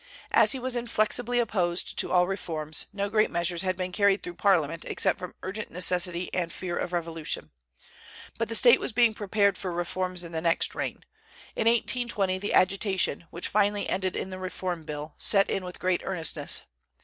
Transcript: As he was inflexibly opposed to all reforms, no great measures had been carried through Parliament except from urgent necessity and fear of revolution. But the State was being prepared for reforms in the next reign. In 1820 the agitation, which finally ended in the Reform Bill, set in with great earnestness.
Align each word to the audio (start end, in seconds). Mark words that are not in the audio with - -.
As 0.31 0.53
he 0.53 0.57
was 0.57 0.75
inflexibly 0.75 1.37
opposed 1.37 1.95
to 1.99 2.11
all 2.11 2.25
reforms, 2.25 2.87
no 2.91 3.07
great 3.07 3.29
measures 3.29 3.61
had 3.61 3.77
been 3.77 3.91
carried 3.91 4.23
through 4.23 4.33
Parliament 4.33 4.83
except 4.83 5.19
from 5.19 5.35
urgent 5.43 5.69
necessity 5.69 6.27
and 6.33 6.51
fear 6.51 6.75
of 6.75 6.91
revolution. 6.91 7.51
But 8.39 8.49
the 8.49 8.55
State 8.55 8.79
was 8.79 8.93
being 8.93 9.13
prepared 9.13 9.59
for 9.59 9.71
reforms 9.71 10.23
in 10.23 10.31
the 10.31 10.41
next 10.41 10.73
reign. 10.73 11.03
In 11.55 11.67
1820 11.67 12.39
the 12.39 12.51
agitation, 12.55 13.25
which 13.29 13.47
finally 13.47 13.87
ended 13.87 14.15
in 14.15 14.31
the 14.31 14.39
Reform 14.39 14.85
Bill, 14.85 15.13
set 15.19 15.51
in 15.51 15.63
with 15.63 15.77
great 15.77 16.01
earnestness. 16.03 16.63